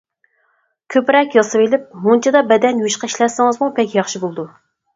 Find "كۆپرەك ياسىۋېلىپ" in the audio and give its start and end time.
0.95-1.85